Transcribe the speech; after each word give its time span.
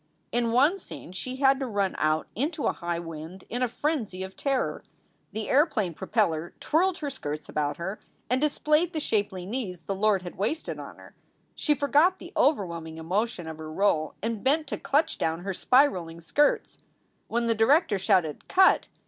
In 0.31 0.51
one 0.51 0.79
scene 0.79 1.11
she 1.11 1.35
had 1.35 1.59
to 1.59 1.67
run 1.67 1.93
out 1.99 2.25
into 2.33 2.65
a 2.65 2.71
high 2.73 2.97
wind 2.97 3.43
in 3.51 3.61
a 3.61 3.67
frenzy 3.67 4.23
of 4.23 4.35
terror. 4.35 4.83
The 5.31 5.47
airplane 5.47 5.93
propeller 5.93 6.55
twirled 6.59 6.97
her 6.97 7.11
skirts 7.11 7.47
about 7.47 7.77
her 7.77 7.99
and 8.27 8.41
displayed 8.41 8.93
the 8.93 8.99
shapely 8.99 9.45
knees 9.45 9.81
the 9.81 9.93
Lord 9.93 10.23
had 10.23 10.39
wasted 10.39 10.79
on 10.79 10.95
her. 10.97 11.13
She 11.53 11.75
forgot 11.75 12.17
the 12.17 12.33
overwhelming 12.35 12.97
emotion 12.97 13.47
of 13.47 13.59
her 13.59 13.71
role 13.71 14.15
and 14.23 14.43
bent 14.43 14.65
to 14.69 14.79
clutch 14.79 15.19
down 15.19 15.41
her 15.41 15.53
spiraling 15.53 16.19
skirts. 16.19 16.79
When 17.27 17.45
the 17.45 17.53
director 17.53 17.99
shouted 17.99 18.47
"Cut!" 18.49 18.87